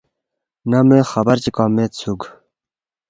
نہ 0.69 0.79
موے 0.87 0.99
خبر 1.11 1.35
چی 1.43 1.49
کوا 1.55 1.65
میدسُوک 1.75 2.21